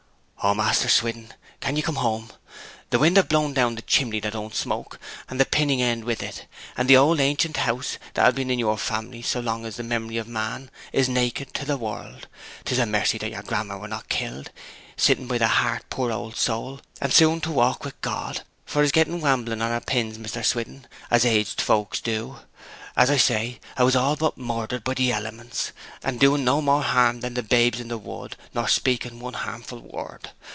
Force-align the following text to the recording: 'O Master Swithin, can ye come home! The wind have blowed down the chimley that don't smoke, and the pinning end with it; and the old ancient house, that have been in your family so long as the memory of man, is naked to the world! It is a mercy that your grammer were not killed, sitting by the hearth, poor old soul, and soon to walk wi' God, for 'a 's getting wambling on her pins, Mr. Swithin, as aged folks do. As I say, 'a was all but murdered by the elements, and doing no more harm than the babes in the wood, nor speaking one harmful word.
'O 0.43 0.55
Master 0.55 0.89
Swithin, 0.89 1.31
can 1.59 1.75
ye 1.75 1.83
come 1.83 1.97
home! 1.97 2.31
The 2.89 2.97
wind 2.97 3.17
have 3.17 3.29
blowed 3.29 3.53
down 3.53 3.75
the 3.75 3.83
chimley 3.83 4.19
that 4.21 4.33
don't 4.33 4.55
smoke, 4.55 4.99
and 5.29 5.39
the 5.39 5.45
pinning 5.45 5.83
end 5.83 6.03
with 6.03 6.23
it; 6.23 6.47
and 6.75 6.89
the 6.89 6.97
old 6.97 7.19
ancient 7.19 7.57
house, 7.57 7.99
that 8.15 8.25
have 8.25 8.33
been 8.33 8.49
in 8.49 8.57
your 8.57 8.79
family 8.79 9.21
so 9.21 9.39
long 9.39 9.67
as 9.67 9.75
the 9.75 9.83
memory 9.83 10.17
of 10.17 10.27
man, 10.27 10.71
is 10.91 11.07
naked 11.07 11.53
to 11.53 11.63
the 11.63 11.77
world! 11.77 12.27
It 12.61 12.71
is 12.71 12.79
a 12.79 12.87
mercy 12.87 13.19
that 13.19 13.29
your 13.31 13.43
grammer 13.43 13.77
were 13.77 13.87
not 13.87 14.09
killed, 14.09 14.49
sitting 14.97 15.27
by 15.27 15.37
the 15.37 15.47
hearth, 15.47 15.87
poor 15.91 16.11
old 16.11 16.35
soul, 16.35 16.81
and 16.99 17.13
soon 17.13 17.39
to 17.41 17.51
walk 17.51 17.85
wi' 17.85 17.91
God, 18.01 18.41
for 18.65 18.81
'a 18.81 18.87
's 18.87 18.91
getting 18.91 19.21
wambling 19.21 19.61
on 19.61 19.69
her 19.69 19.79
pins, 19.79 20.17
Mr. 20.17 20.43
Swithin, 20.43 20.87
as 21.11 21.23
aged 21.23 21.61
folks 21.61 21.99
do. 22.01 22.39
As 22.95 23.09
I 23.09 23.15
say, 23.15 23.61
'a 23.77 23.85
was 23.85 23.95
all 23.95 24.17
but 24.17 24.37
murdered 24.37 24.83
by 24.83 24.95
the 24.95 25.13
elements, 25.13 25.71
and 26.03 26.19
doing 26.19 26.43
no 26.43 26.61
more 26.61 26.83
harm 26.83 27.21
than 27.21 27.35
the 27.35 27.41
babes 27.43 27.79
in 27.79 27.87
the 27.87 27.97
wood, 27.97 28.35
nor 28.53 28.67
speaking 28.67 29.21
one 29.21 29.33
harmful 29.33 29.79
word. 29.79 30.31